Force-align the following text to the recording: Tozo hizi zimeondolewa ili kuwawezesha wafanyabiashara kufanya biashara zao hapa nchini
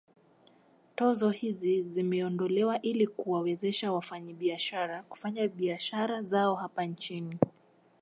Tozo 0.95 1.29
hizi 1.29 1.83
zimeondolewa 1.83 2.81
ili 2.81 3.07
kuwawezesha 3.07 3.91
wafanyabiashara 3.93 5.03
kufanya 5.03 5.47
biashara 5.47 6.21
zao 6.21 6.55
hapa 6.55 6.85
nchini 6.85 7.37